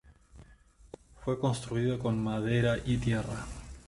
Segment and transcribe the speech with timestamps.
[1.23, 3.45] Fue construida con madera y tierra.